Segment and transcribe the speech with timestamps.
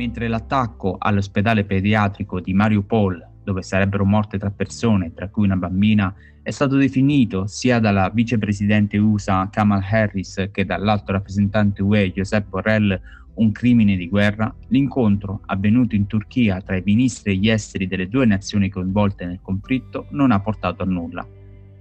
[0.00, 6.14] mentre l'attacco all'ospedale pediatrico di Mariupol, dove sarebbero morte tre persone, tra cui una bambina,
[6.42, 12.98] è stato definito sia dalla vicepresidente USA Kamal Harris che dall'alto rappresentante UE Josep Borrell
[13.34, 18.24] un crimine di guerra, l'incontro avvenuto in Turchia tra i ministri degli esteri delle due
[18.24, 21.26] nazioni coinvolte nel conflitto non ha portato a nulla.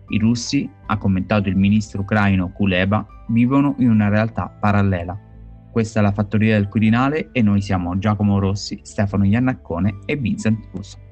[0.09, 5.17] I russi, ha commentato il ministro ucraino Kuleba, vivono in una realtà parallela.
[5.71, 10.69] Questa è la Fattoria del Quirinale e noi siamo Giacomo Rossi, Stefano Iannaccone e Vincent
[10.73, 11.08] Russo.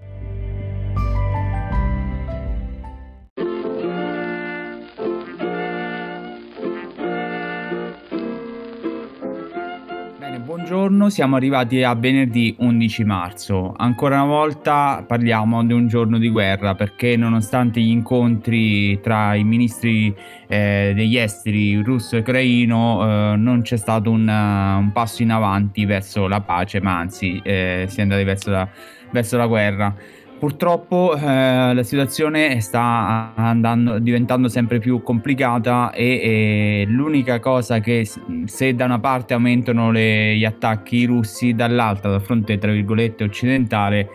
[10.67, 13.73] Buongiorno, siamo arrivati a venerdì 11 marzo.
[13.77, 19.45] Ancora una volta parliamo di un giorno di guerra perché nonostante gli incontri tra i
[19.45, 20.13] ministri
[20.45, 25.85] eh, degli esteri russo e ucraino eh, non c'è stato un, un, passo in avanti
[25.85, 28.67] verso la pace, ma anzi eh, si è andati verso la,
[29.11, 29.95] verso la guerra.
[30.39, 38.07] Purtroppo eh, la situazione sta andando, diventando sempre più complicata e, e, l'unica cosa che
[38.45, 44.09] se da una parte aumentano le, gli attacchi russi, dall'altra, dal fronte tra virgolette occidentale,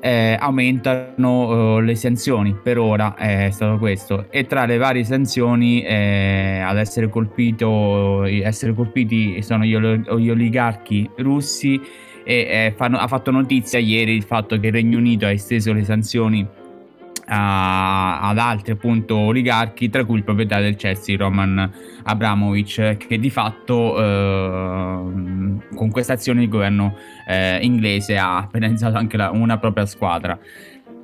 [0.00, 2.54] eh, aumentano eh, le sanzioni.
[2.54, 4.26] Per ora è stato questo.
[4.30, 11.10] E tra le varie sanzioni eh, ad essere, colpito, essere colpiti sono gli, gli oligarchi
[11.16, 11.80] russi
[12.28, 15.72] e eh, fanno, ha fatto notizia ieri il fatto che il Regno Unito ha esteso
[15.72, 16.46] le sanzioni
[17.24, 23.30] a, ad altri appunto oligarchi, tra cui il proprietario del Chelsea Roman Abramovic, che di
[23.30, 24.04] fatto eh,
[25.74, 30.38] con questa azione il governo eh, inglese ha penalizzato anche la, una propria squadra.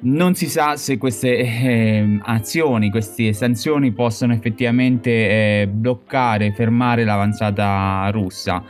[0.04, 5.10] Non si sa se queste eh, azioni, queste sanzioni possono effettivamente
[5.62, 8.62] eh, bloccare, fermare l'avanzata russa.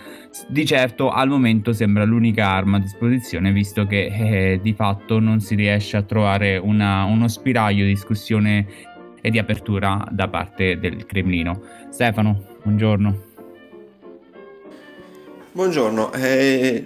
[0.46, 5.40] Di certo al momento sembra l'unica arma a disposizione visto che eh, di fatto non
[5.40, 8.66] si riesce a trovare una, uno spiraglio di discussione
[9.20, 11.60] e di apertura da parte del Cremlino.
[11.90, 13.33] Stefano, buongiorno.
[15.54, 16.84] Buongiorno, eh,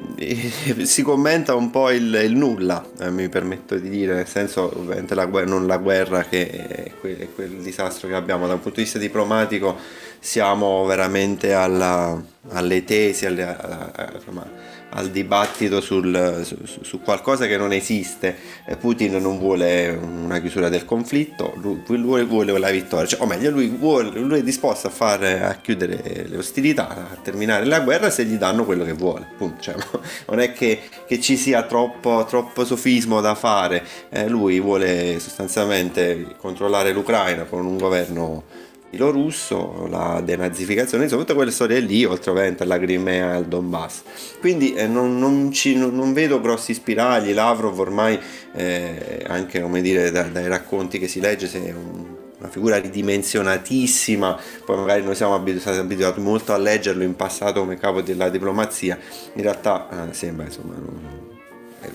[0.83, 5.15] si commenta un po' il, il nulla, eh, mi permetto di dire, nel senso ovviamente
[5.15, 8.47] la, non la guerra che è quel, quel, disastro che abbiamo.
[8.47, 9.75] Da un punto di vista diplomatico,
[10.19, 14.47] siamo veramente alla, alle tesi, alle, alla, alla,
[14.91, 18.37] al dibattito sul, su, su, qualcosa che non esiste.
[18.78, 23.50] Putin non vuole una chiusura del conflitto, lui, lui vuole la vittoria, cioè, o meglio,
[23.50, 28.10] lui, vuole, lui, è disposto a, fare, a chiudere le ostilità, a terminare la guerra
[28.10, 29.28] se gli danno quello che vuole.
[29.60, 29.75] Cioè,
[30.28, 36.37] non è che, che, ci sia troppo, troppo sofismo da fare, eh, lui vuole sostanzialmente
[36.38, 42.62] controllare l'Ucraina con un governo filorusso, la denazificazione, insomma tutte quelle storie lì, oltre ovviamente
[42.62, 44.03] alla Crimea e al Donbass.
[44.41, 48.19] Quindi eh, non, non, ci, non, non, vedo grossi spiragli, Lavrov ormai
[48.54, 52.78] eh, anche come dire, da, dai racconti che si legge se è un, una figura
[52.78, 58.31] ridimensionatissima, poi magari noi siamo stati abituati molto a leggerlo in passato come capo della
[58.31, 58.98] diplomazia,
[59.34, 61.27] in realtà eh, sembra insomma...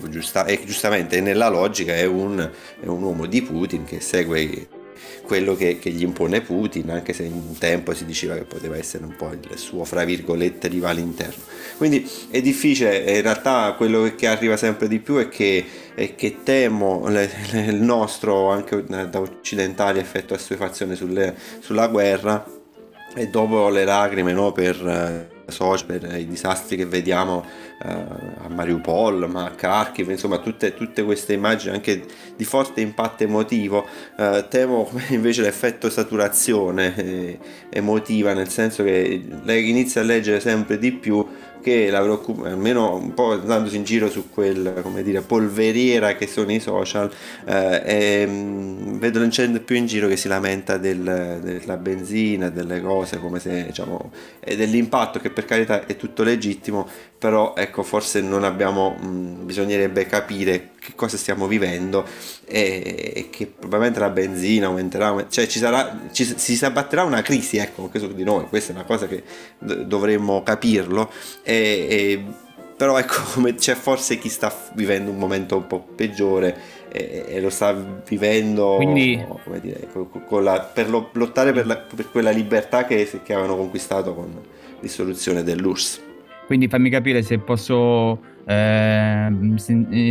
[0.07, 2.39] Giusta, è giustamente nella logica è un,
[2.79, 4.67] è un uomo di Putin che segue
[5.23, 9.03] quello che, che, gli impone Putin, anche se in tempo si diceva che poteva essere
[9.03, 11.43] un po' il suo, fra virgolette, rivale interno.
[11.77, 15.65] Quindi è difficile, in realtà quello che arriva sempre di più è che,
[15.95, 22.45] è che temo le, le, il nostro, anche da occidentali, effetto assuefazione sulle, sulla guerra
[23.15, 29.29] e dopo le lacrime no, per social, per i disastri che vediamo eh, a Mariupol,
[29.29, 33.85] ma a Kharkiv, insomma tutte, tutte, queste immagini anche di forte impatto emotivo,
[34.17, 37.39] eh, temo invece l'effetto saturazione eh,
[37.69, 41.25] emotiva, nel senso che lei inizia a leggere sempre di più
[41.63, 46.27] che la preoccupa, almeno un po' andandosi in giro su quel, come dire, polveriera che
[46.27, 47.09] sono i social,
[47.45, 52.49] eh, e, mh, vedo non c'è più in giro che si lamenta del, della benzina,
[52.49, 56.87] delle cose, come se, diciamo, e dell'impatto che per carità è tutto legittimo,
[57.23, 62.05] però ecco, forse non abbiamo, mh, bisognerebbe capire che cosa stiamo vivendo
[62.43, 67.55] e, e, che probabilmente la benzina aumenterà, cioè ci sarà, ci, si abbatterà una crisi,
[67.55, 69.23] ecco, anche su di noi, questa è una cosa che
[69.57, 71.09] dovremmo capirlo,
[71.43, 72.23] e, e,
[72.75, 73.15] però ecco,
[73.55, 76.57] c'è forse chi sta vivendo un momento un po' peggiore
[76.89, 77.71] e, lo sta
[78.05, 79.25] vivendo Quindi...
[79.61, 83.55] dire, con, con la, per lo, lottare per, la, per, quella libertà che, che avevano
[83.55, 84.41] conquistato con
[84.81, 86.11] l'istituzione dell'URSS.
[86.45, 89.29] Quindi fammi capire se posso eh,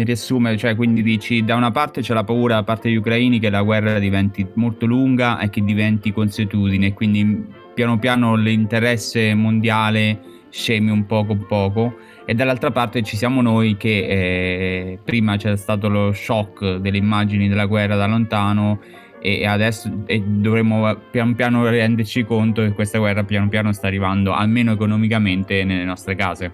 [0.04, 3.50] riassumere, cioè quindi dici da una parte c'è la paura da parte degli ucraini che
[3.50, 10.90] la guerra diventi molto lunga e che diventi consuetudine, quindi piano piano l'interesse mondiale scemi
[10.90, 11.96] un poco poco.
[12.24, 17.48] E dall'altra parte ci siamo noi che eh, prima c'è stato lo shock delle immagini
[17.48, 18.80] della guerra da lontano
[19.22, 24.32] e adesso e dovremmo pian piano renderci conto che questa guerra piano piano sta arrivando
[24.32, 26.52] almeno economicamente nelle nostre case.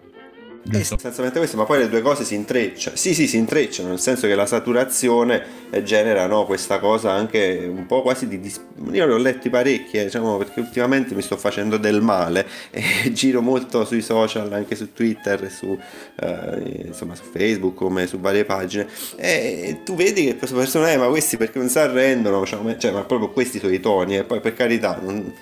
[0.71, 2.97] È essenzialmente questo, ma poi le due cose si intrecciano.
[2.97, 7.67] Sì, sì, si intrecciano, nel senso che la saturazione eh, genera no, questa cosa anche
[7.69, 8.39] un po' quasi di...
[8.39, 8.61] Dis-
[8.93, 13.41] Io ne ho letti parecchie, diciamo, perché ultimamente mi sto facendo del male e giro
[13.41, 15.79] molto sui social, anche su Twitter, su,
[16.21, 18.87] eh, insomma, su Facebook, come su varie pagine.
[19.17, 22.91] E tu vedi che queste persone, eh, ma questi perché non si arrendono, cioè, cioè,
[22.93, 24.99] ma proprio questi sono i toni, e poi per carità...
[25.03, 25.33] Non,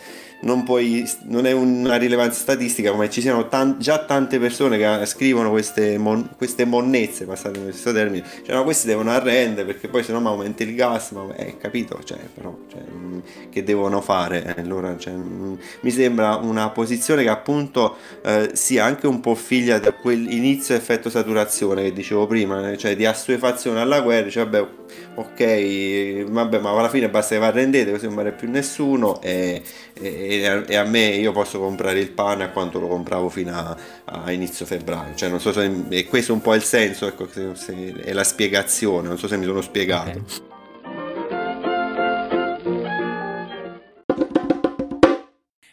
[0.41, 5.07] non, puoi, non è una rilevanza statistica come ci siano tan- già tante persone che
[5.07, 10.03] scrivono queste, mon- queste monnezze, passate questo termine, cioè no, questi devono arrendere perché poi
[10.03, 13.19] se no aumenta il gas, ma è capito, cioè, però, cioè, mm,
[13.51, 14.57] che devono fare?
[14.57, 19.35] Eh, allora, cioè, mm, mi sembra una posizione che appunto eh, sia anche un po'
[19.35, 24.45] figlia di quell'inizio effetto saturazione che dicevo prima, eh, cioè di assuefazione alla guerra, cioè,
[24.47, 24.69] vabbè,
[25.15, 29.63] ok, vabbè, ma alla fine basta che vi arrendete, così non muore più nessuno e,
[30.01, 33.77] e, e, a me io posso comprare il pane a quanto lo compravo fino a,
[34.05, 37.29] a inizio febbraio, cioè non so se e questo è un po' il senso, ecco,
[37.29, 40.19] se, se, è la spiegazione, non so se mi sono spiegato.
[40.19, 40.55] Okay.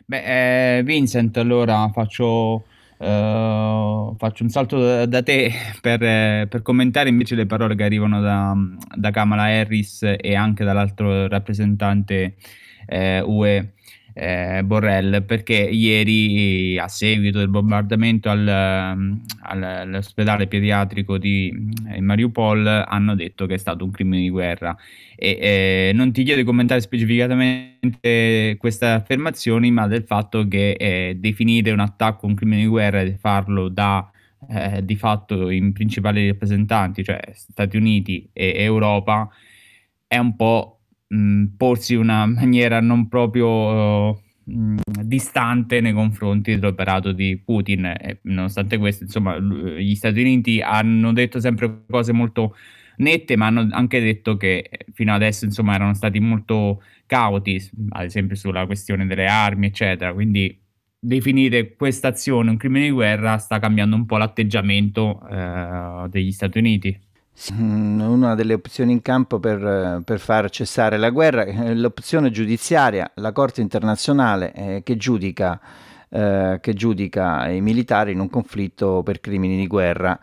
[0.05, 2.65] Beh, eh, Vincent, allora faccio
[3.03, 5.51] Uh, faccio un salto da, da te
[5.81, 5.99] per,
[6.47, 8.55] per, commentare invece le parole che arrivano da,
[8.95, 12.35] da Kamala Harris e anche dall'altro rappresentante
[12.85, 13.73] eh, UE
[14.13, 22.65] eh, Borrell perché ieri a seguito del bombardamento al, al, all'ospedale pediatrico di eh, Mariupol
[22.87, 24.75] hanno detto che è stato un crimine di guerra.
[25.15, 31.15] E eh, non ti chiedo di commentare specificatamente queste affermazioni ma del fatto che eh,
[31.17, 34.09] definire un attacco un crimine di guerra e farlo da
[34.49, 39.29] eh, di fatto i principali rappresentanti cioè Stati Uniti e Europa
[40.07, 40.72] è un po'
[41.13, 44.13] mh, porsi una maniera non proprio
[44.43, 47.85] mh, distante nei confronti dell'operato di Putin.
[47.85, 52.55] E, nonostante questo, insomma, gli Stati Uniti hanno detto sempre cose molto
[52.97, 58.35] nette, ma hanno anche detto che fino adesso insomma erano stati molto cauti, ad esempio
[58.35, 60.13] sulla questione delle armi, eccetera.
[60.13, 60.59] Quindi
[60.99, 66.57] definire questa azione un crimine di guerra sta cambiando un po' l'atteggiamento eh, degli Stati
[66.59, 66.99] Uniti.
[67.51, 73.09] Mm, una delle opzioni in campo per, per, far cessare la guerra è l'opzione giudiziaria,
[73.15, 75.59] la Corte internazionale eh, che, giudica,
[76.09, 80.17] eh, che, giudica, i militari in un conflitto per crimini di guerra.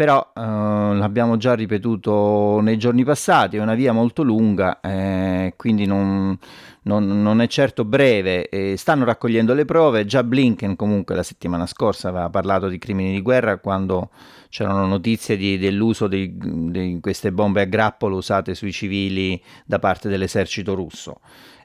[0.00, 5.84] Però eh, l'abbiamo già ripetuto nei giorni passati, è una via molto lunga, eh, quindi
[5.84, 6.38] non,
[6.84, 8.48] non, non, è certo breve.
[8.78, 13.20] stanno raccogliendo le prove, già Blinken comunque la settimana scorsa aveva parlato di crimini di
[13.20, 14.08] guerra quando
[14.48, 20.08] c'erano notizie di, dell'uso di, di, queste bombe a grappolo usate sui civili da parte
[20.08, 21.20] dell'esercito russo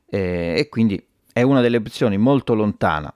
[0.05, 3.13] e, e quindi è una delle opzioni molto lontana.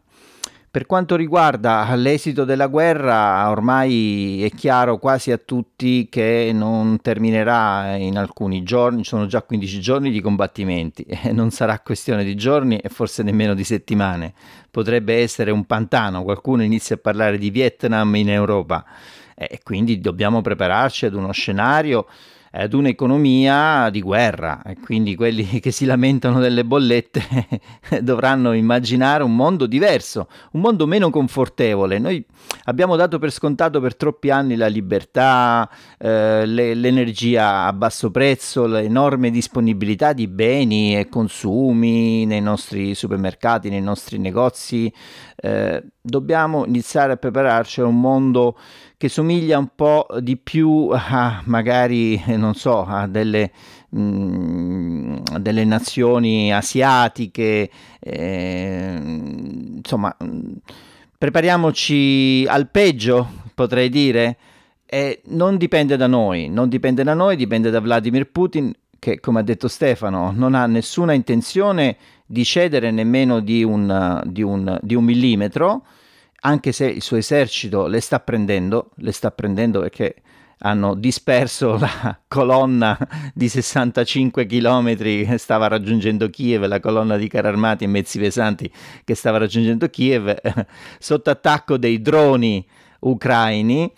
[0.71, 7.95] Per quanto riguarda l'esito della guerra, ormai è chiaro quasi a tutti che non terminerà
[7.95, 12.77] in alcuni giorni, sono già 15 giorni di combattimenti e non sarà questione di giorni
[12.77, 14.33] e forse nemmeno di settimane.
[14.69, 18.85] Potrebbe essere un pantano, qualcuno inizia a parlare di Vietnam in Europa
[19.33, 22.05] e quindi dobbiamo prepararci ad uno scenario
[22.51, 27.21] ad un'economia di guerra e quindi quelli che si lamentano delle bollette
[28.01, 31.99] dovranno immaginare un mondo diverso, un mondo meno confortevole.
[31.99, 32.23] Noi
[32.65, 38.65] abbiamo dato per scontato per troppi anni la libertà, eh, le, l'energia a basso prezzo,
[38.65, 44.91] l'enorme disponibilità di beni e consumi nei nostri supermercati, nei nostri negozi.
[45.41, 48.57] Eh, dobbiamo iniziare a prepararci a un mondo
[48.97, 53.51] che somiglia un po' di più a magari, non so, a delle,
[53.89, 57.69] mh, mm, delle nazioni asiatiche,
[57.99, 60.15] eh, insomma,
[61.17, 64.37] prepariamoci al peggio, potrei dire.
[64.85, 69.39] E non dipende da noi, non dipende da noi, dipende da Vladimir Putin che, come
[69.39, 74.93] ha detto Stefano, non ha nessuna intenzione di cedere nemmeno di un, di un, di
[74.93, 75.83] un millimetro
[76.41, 80.15] anche se il suo esercito le sta prendendo, le sta prendendo perché
[80.59, 82.97] hanno disperso la colonna
[83.33, 88.71] di 65 km che stava raggiungendo Kiev, la colonna di carri armati e mezzi pesanti
[89.03, 90.35] che stava raggiungendo Kiev,
[90.99, 92.65] sotto attacco dei droni
[92.99, 93.91] ucraini.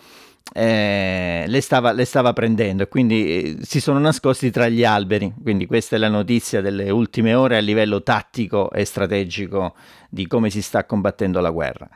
[0.54, 5.32] Eh, le, stava, le, stava, prendendo e quindi eh, si sono nascosti tra gli alberi.
[5.42, 9.74] Quindi questa è la notizia delle ultime ore a livello tattico e strategico
[10.08, 11.88] di come si sta combattendo la guerra.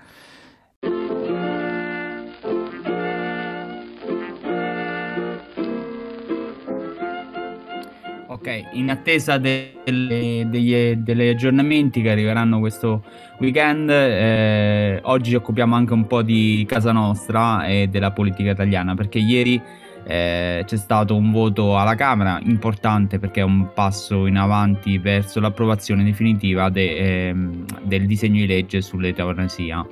[8.46, 13.02] Ok, in attesa delle, degli, degli aggiornamenti che arriveranno questo
[13.40, 18.94] weekend, eh, oggi ci occupiamo anche un po' di casa nostra e della politica italiana,
[18.94, 19.60] perché ieri
[20.04, 25.40] eh, c'è stato un voto alla Camera importante perché è un passo in avanti verso
[25.40, 26.84] l'approvazione definitiva de,
[27.30, 27.34] eh,
[27.82, 29.84] del disegno di legge sull'eutanasia.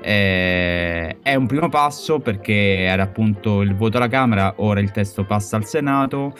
[0.00, 5.24] Eh, è un primo passo perché era appunto il voto alla Camera, ora il testo
[5.24, 6.32] passa al Senato.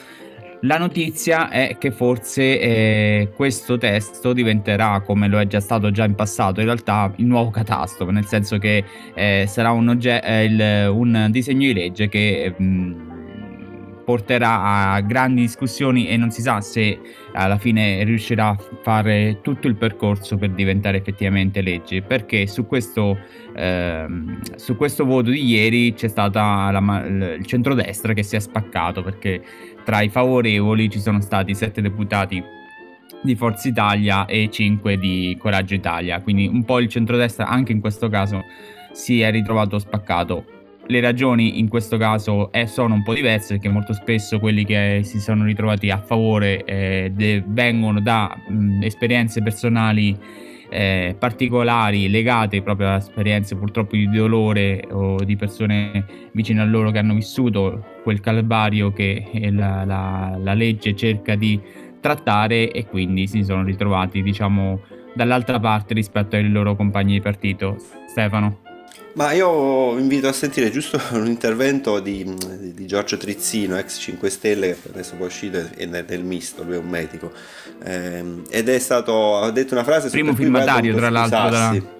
[0.63, 6.03] La notizia è che forse eh, questo testo diventerà, come lo è già stato già
[6.03, 10.43] in passato, in realtà il nuovo catastro, nel senso che eh, sarà un, ogge- eh,
[10.43, 13.09] il, un, disegno di legge che mh, mm,
[14.03, 16.99] porterà a grandi discussioni e non si sa se
[17.31, 23.17] alla fine riuscirà a fare tutto il percorso per diventare effettivamente legge, perché su questo,
[23.55, 29.03] ehm, su questo voto di ieri c'è stata la, il centrodestra che si è spaccato,
[29.03, 29.41] perché
[29.89, 32.43] tra i favorevoli ci sono stati sette deputati
[33.23, 37.79] di Forza Italia e 5 di Coraggio Italia, quindi un po' il centrodestra anche in
[37.79, 38.43] questo caso
[38.91, 40.45] si è ritrovato spaccato.
[40.85, 45.01] Le ragioni in questo caso è, sono un po' diverse perché molto spesso quelli che
[45.03, 50.15] si sono ritrovati a favore eh, de- vengono da mh, esperienze personali
[50.69, 56.91] eh, particolari legate proprio a esperienze purtroppo di dolore o di persone vicine a loro
[56.91, 61.61] che hanno vissuto quel calvario che la, la, la legge cerca di
[62.01, 64.81] trattare e quindi si sono ritrovati diciamo
[65.13, 67.77] dall'altra parte rispetto ai loro compagni di partito.
[68.07, 68.61] Stefano.
[69.13, 72.33] Ma io invito a sentire giusto un intervento di,
[72.73, 76.63] di Giorgio Trizzino, ex 5 Stelle, che adesso poi è uscito è nel, nel misto,
[76.63, 77.31] lui è un medico,
[77.83, 80.09] eh, ed è stato, ha detto una frase...
[80.09, 81.97] Primo firmatario tra l'altro della...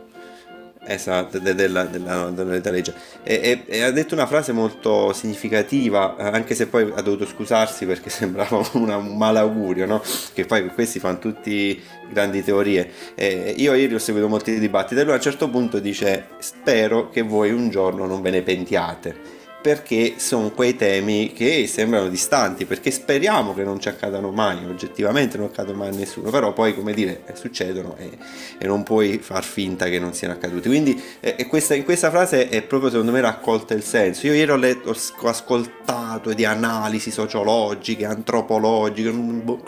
[0.91, 2.96] Esatto, della, della, della legge.
[3.22, 7.86] E, e, e, ha detto una frase molto significativa, anche se poi ha dovuto scusarsi
[7.86, 10.01] perché sembrava una, un malaugurio, no?
[10.34, 11.79] Che poi questi fanno tutti
[12.10, 12.89] grandi teorie.
[13.13, 17.12] E io ieri ho seguito molti dibattiti e lui a un certo punto dice spero
[17.12, 22.65] che voi un giorno non ve ne pentiate perché sono quei temi che sembrano distanti,
[22.65, 26.73] perché speriamo che non ci accadano mai, oggettivamente non accadono mai a nessuno, però poi
[26.73, 28.09] come dire eh, succedono e,
[28.57, 30.69] e, non puoi far finta che non siano accaduti.
[30.69, 34.27] Quindi eh, questa, in questa frase è proprio secondo me raccolta il senso.
[34.27, 39.13] Io ieri ho, letto, ho ascoltato di analisi sociologiche, antropologiche,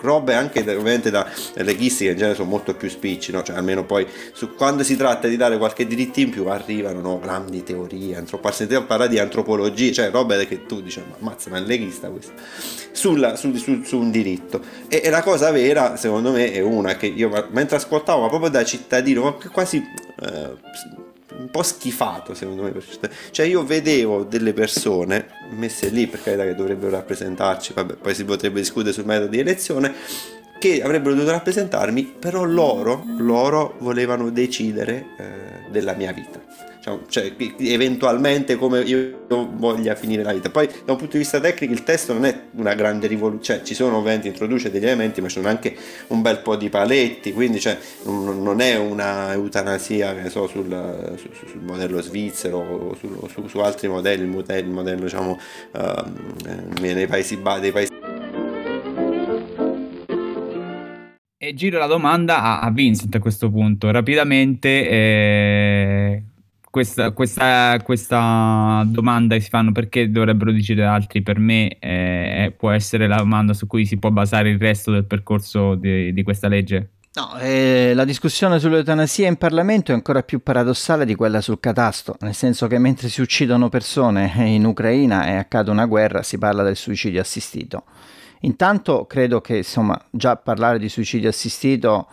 [0.00, 3.42] robe anche ovviamente da leghisti che in genere sono molto più spicci, no?
[3.42, 7.18] cioè almeno poi su, quando si tratta di dare qualche diritto in più arrivano no?
[7.20, 8.50] grandi teorie, antropo-
[8.86, 12.32] parla di antropologia ideologie, cioè robe che tu dici, ma mazza, ma è leghista questo,
[12.92, 14.62] Sulla, su, su, su, un diritto.
[14.88, 18.50] E, e, la cosa vera, secondo me, è una che io mentre ascoltavo, ma proprio
[18.50, 19.82] da cittadino, quasi
[20.20, 20.50] eh,
[21.36, 22.72] un po' schifato, secondo me.
[23.30, 28.24] Cioè io vedevo delle persone messe lì, per carità che dovrebbero rappresentarci, vabbè, poi si
[28.24, 29.94] potrebbe discutere sul metodo di elezione,
[30.58, 36.70] che avrebbero dovuto rappresentarmi, però loro, loro volevano decidere eh, della mia vita
[37.08, 40.50] cioè, eventualmente come io voglia finire la vita.
[40.50, 43.66] Poi da un punto di vista tecnico il testo non è una grande rivoluzione, cioè
[43.68, 45.76] ci sono ovviamente introduce degli elementi, ma ci sono anche
[46.08, 51.48] un bel po' di paletti, quindi cioè, non è una eutanasia che so, sul, sul,
[51.48, 55.38] sul, modello svizzero o su, su, altri modelli, il modello, il modello diciamo,
[55.72, 57.90] uh, nei paesi, dei paesi
[61.44, 64.88] E giro la domanda a, Vincent a questo punto, rapidamente.
[64.88, 66.22] Eh,
[66.72, 72.70] questa, questa, questa, domanda che si fanno perché dovrebbero decidere altri per me eh, può
[72.70, 76.48] essere la domanda su cui si può basare il resto del percorso di, di questa
[76.48, 76.92] legge?
[77.12, 82.16] No, eh, la discussione sull'eutanasia in Parlamento è ancora più paradossale di quella sul catasto,
[82.20, 86.62] nel senso che mentre si uccidono persone in Ucraina e accade una guerra si parla
[86.62, 87.84] del suicidio assistito.
[88.40, 92.08] Intanto credo che insomma già parlare di suicidio assistito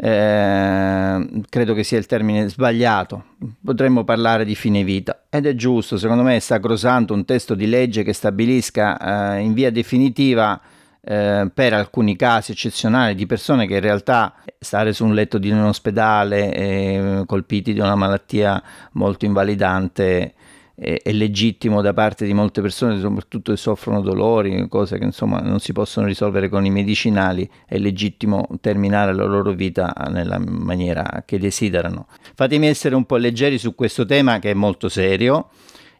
[0.00, 3.24] eh, credo che sia il termine sbagliato.
[3.64, 7.66] Potremmo parlare di fine vita ed è giusto, secondo me è sacrosanto un testo di
[7.66, 10.60] legge che stabilisca eh, in via definitiva
[11.00, 15.50] eh, per alcuni casi eccezionali di persone che in realtà stare su un letto di
[15.50, 18.62] un ospedale eh, colpiti di una malattia
[18.92, 20.34] molto invalidante
[20.78, 25.40] è, è, legittimo da parte di molte persone, soprattutto che soffrono dolori, cose che insomma
[25.40, 31.24] non si possono risolvere con i medicinali, è legittimo terminare la loro vita nella maniera
[31.26, 32.06] che desiderano.
[32.34, 35.48] Fatemi essere un po' leggeri su questo tema che è molto serio.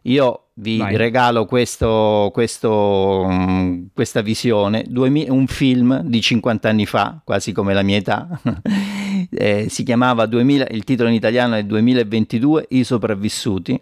[0.03, 0.95] Io vi Vai.
[0.95, 7.73] regalo questo, questo, um, questa visione, Duemi- un film di 50 anni fa, quasi come
[7.73, 8.39] la mia età,
[9.29, 13.79] eh, si chiamava 2000, il titolo in italiano è 2022, I sopravvissuti,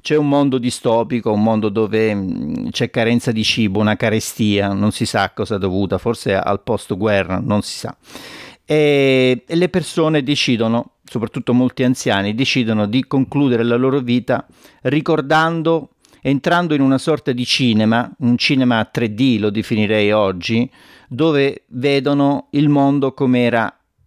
[0.00, 4.92] c'è un mondo distopico, un mondo dove mm, c'è carenza di cibo, una carestia, non
[4.92, 7.96] si sa cosa dovuta, forse al post guerra, non si sa.
[8.64, 14.46] E, e le persone decidono, soprattutto molti anziani, decidono di concludere la loro vita
[14.82, 15.90] ricordando
[16.22, 20.70] entrando in una sorta di cinema, un cinema 3D lo definirei oggi,
[21.08, 23.12] dove vedono il mondo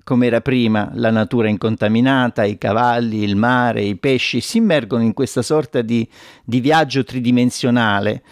[0.04, 5.14] com'era, com'era prima, la natura incontaminata, i cavalli, il mare, i pesci, si immergono in
[5.14, 6.08] questa sorta di,
[6.44, 8.24] di viaggio tridimensionale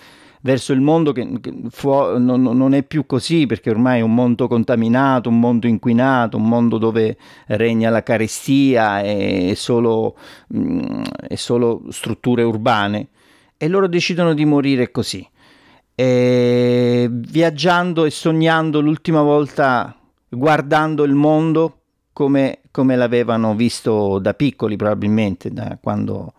[0.44, 4.14] verso il mondo che, che fu- non, non, è più così perché ormai è un
[4.14, 10.18] mondo contaminato, un mondo inquinato, un mondo dove regna la carestia e solo,
[10.56, 13.10] mm, e solo strutture urbane
[13.58, 15.28] e loro decidono di morire così.
[15.94, 19.96] E viaggiando e sognando l'ultima volta,
[20.32, 21.80] guardando il mondo
[22.14, 26.34] come, come l'avevano visto da piccoli, probabilmente, da quando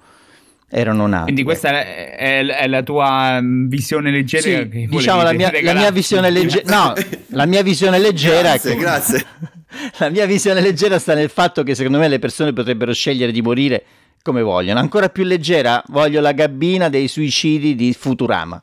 [0.68, 1.24] erano nati.
[1.24, 4.42] Quindi questa è, è, è la tua mm, visione leggera?
[4.42, 6.76] Sì, diciamo la mia, la mia, visione leggera.
[6.76, 6.94] No,
[7.28, 8.40] la mia visione leggera.
[8.40, 9.24] grazie, grazie.
[9.98, 13.42] la mia visione leggera sta nel fatto che secondo me le persone potrebbero scegliere di
[13.42, 13.84] morire
[14.22, 14.78] come vogliono.
[14.78, 18.62] Ancora più leggera, voglio la gabbina dei suicidi di Futurama.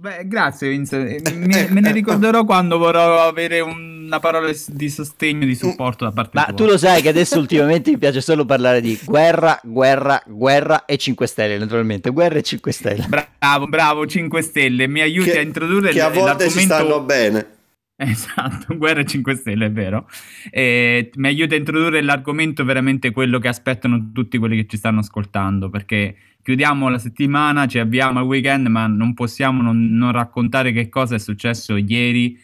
[0.00, 1.28] Beh, grazie Vincent.
[1.34, 6.30] Me, me ne ricorderò quando vorrò avere una parola di sostegno, di supporto da parte
[6.34, 6.54] Ma tua.
[6.54, 10.96] tu lo sai che adesso ultimamente mi piace solo parlare di guerra, guerra, guerra e
[10.96, 12.10] 5 Stelle, naturalmente.
[12.10, 13.06] Guerra e 5 Stelle.
[13.08, 14.86] Bravo, bravo, 5 Stelle.
[14.86, 17.56] Mi aiuti che, a introdurre che a volte ci stanno bene.
[18.00, 20.08] Esatto, Guerra 5 Stelle, è vero.
[20.52, 25.00] E mi aiuta a introdurre l'argomento veramente quello che aspettano tutti quelli che ci stanno
[25.00, 26.14] ascoltando, perché
[26.48, 31.16] chiudiamo la settimana, ci avviamo al weekend, ma non possiamo non, non raccontare che cosa
[31.16, 32.40] è successo ieri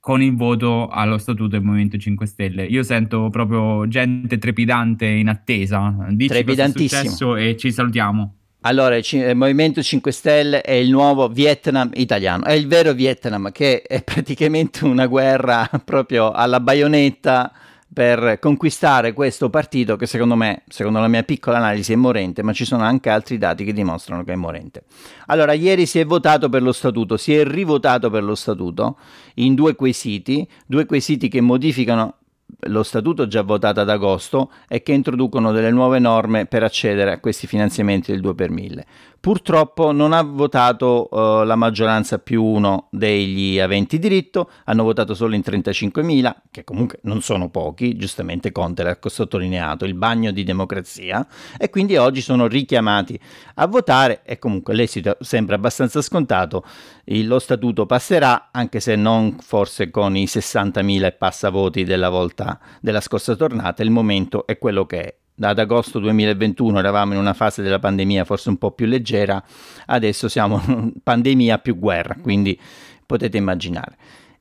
[0.00, 2.64] con il voto allo statuto del Movimento 5 Stelle.
[2.64, 5.94] Io sento proprio gente trepidante in attesa.
[6.10, 8.34] Dici successo e ci salutiamo.
[8.62, 13.80] Allora, il Movimento 5 Stelle è il nuovo Vietnam italiano, è il vero Vietnam che
[13.82, 17.52] è praticamente una guerra proprio alla baionetta
[17.96, 22.52] per conquistare questo partito che secondo me, secondo la mia piccola analisi, è morente, ma
[22.52, 24.82] ci sono anche altri dati che dimostrano che è morente.
[25.28, 28.98] Allora, ieri si è votato per lo statuto, si è rivotato per lo statuto
[29.36, 32.16] in due quesiti, due quesiti che modificano
[32.68, 37.18] lo statuto già votato ad agosto e che introducono delle nuove norme per accedere a
[37.18, 38.86] questi finanziamenti del 2 per 1000.
[39.26, 45.34] Purtroppo non ha votato uh, la maggioranza più uno degli aventi diritto, hanno votato solo
[45.34, 51.26] in 35.000, che comunque non sono pochi, giustamente Conte l'ha sottolineato, il bagno di democrazia,
[51.58, 53.18] e quindi oggi sono richiamati
[53.56, 56.64] a votare e comunque l'esito sembra abbastanza scontato,
[57.24, 63.00] lo statuto passerà, anche se non forse con i 60.000 e passa della volta della
[63.00, 67.62] scorsa tornata, il momento è quello che è ad agosto 2021 eravamo in una fase
[67.62, 69.42] della pandemia forse un po' più leggera,
[69.86, 70.60] adesso siamo
[71.02, 72.58] pandemia più guerra, quindi
[73.04, 73.96] potete immaginare.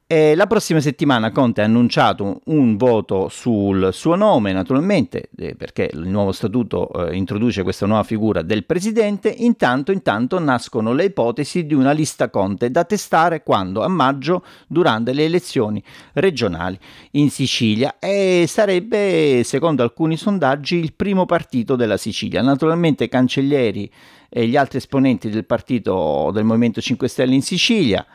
[0.08, 5.90] E la prossima settimana Conte ha annunciato un voto sul suo nome, naturalmente, eh, perché
[5.92, 9.30] il nuovo statuto eh, introduce questa nuova figura del presidente.
[9.30, 13.82] Intanto, intanto nascono le ipotesi di una lista Conte da testare quando?
[13.82, 15.82] A maggio, durante le elezioni
[16.14, 16.78] regionali
[17.14, 22.44] in Sicilia e sarebbe, secondo alcuni sondaggi, il primo partito della Sicilia.
[22.44, 23.92] Naturalmente Cancellieri
[24.30, 28.06] e gli altri esponenti del partito del Movimento 5 Stelle in Sicilia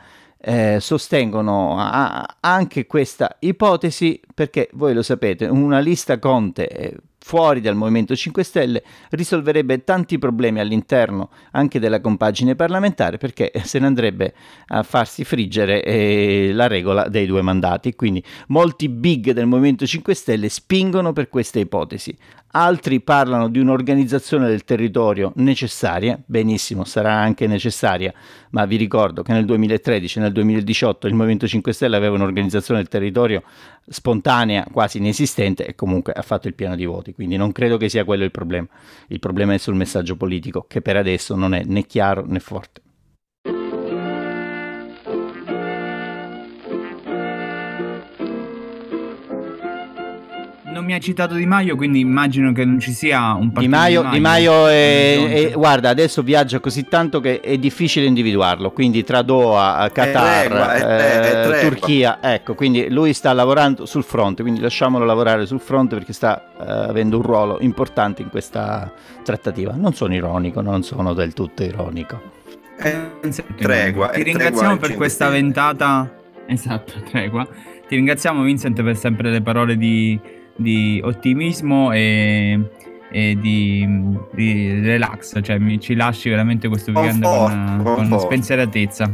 [0.41, 7.75] eh, sostengono a, anche questa ipotesi perché voi lo sapete, una lista Conte fuori dal
[7.75, 14.33] Movimento 5 Stelle risolverebbe tanti problemi all'interno anche della compagine parlamentare perché se ne andrebbe
[14.67, 17.95] a farsi friggere eh, la regola dei due mandati.
[17.95, 22.17] Quindi molti big del Movimento 5 Stelle spingono per questa ipotesi
[22.51, 28.13] altri parlano di un'organizzazione del territorio necessaria, benissimo, sarà anche necessaria,
[28.51, 32.79] ma vi ricordo che nel 2013 e nel 2018 il Movimento 5 Stelle aveva un'organizzazione
[32.79, 33.43] del territorio
[33.87, 37.89] spontanea, quasi inesistente e comunque ha fatto il piano di voti, quindi non credo che
[37.89, 38.67] sia quello il problema.
[39.07, 42.81] Il problema è sul messaggio politico, che per adesso non è né chiaro né forte.
[50.81, 53.67] Non mi ha citato Di Maio, quindi immagino che non ci sia un partito Di
[53.67, 54.01] Maio.
[54.01, 58.71] Di Maio, Di Maio è, è, guarda, adesso viaggia così tanto che è difficile individuarlo.
[58.71, 64.41] Quindi tra Doha, Qatar, regua, è, eh, Turchia, ecco, quindi lui sta lavorando sul fronte,
[64.41, 68.91] quindi lasciamolo lavorare sul fronte perché sta uh, avendo un ruolo importante in questa
[69.23, 69.73] trattativa.
[69.75, 72.39] Non sono ironico, non sono del tutto ironico.
[72.77, 74.07] Eh, tregua.
[74.07, 76.11] Ti ringraziamo per questa ventata.
[76.47, 77.47] Esatto, tregua.
[77.87, 80.19] Ti ringraziamo Vincent per sempre le parole di
[80.55, 82.59] di ottimismo e
[83.11, 83.85] e di,
[84.33, 89.11] di relax, cioè mi, ci lasci veramente questo weekend con, con spensieratezza.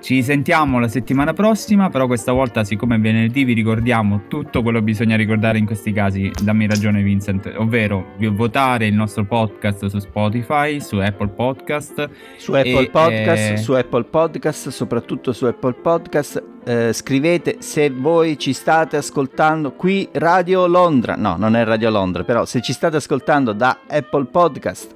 [0.00, 4.78] Ci sentiamo la settimana prossima, però questa volta, siccome è venerdì, vi ricordiamo tutto quello
[4.78, 6.30] che bisogna ricordare in questi casi.
[6.42, 12.08] Dammi ragione, Vincent, ovvero votare il nostro podcast su Spotify, su Apple Podcast.
[12.38, 13.56] Su Apple e, Podcast, eh...
[13.58, 16.42] su Apple Podcast, soprattutto su Apple Podcast.
[16.64, 21.14] Eh, scrivete se voi ci state ascoltando qui Radio Londra.
[21.14, 24.94] No, non è Radio Londra, però se ci state ascoltando da Apple Podcast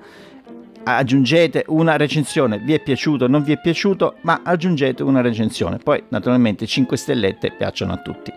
[0.84, 5.78] aggiungete una recensione, vi è piaciuto, non vi è piaciuto, ma aggiungete una recensione.
[5.78, 8.32] Poi naturalmente 5 stellette piacciono a tutti.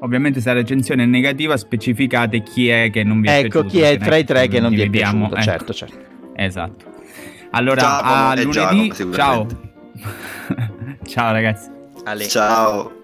[0.00, 3.66] Ovviamente se la recensione è negativa specificate chi è che non vi è ecco, piaciuto.
[3.66, 5.42] Ecco chi è tra i tre che non vi è piaciuto, ecco.
[5.42, 5.98] certo, certo.
[6.34, 6.84] Esatto.
[7.50, 9.46] Allora, ciao, a lunedì, ciao.
[11.04, 11.70] ciao ragazzi.
[12.04, 12.26] Ale.
[12.28, 13.01] Ciao.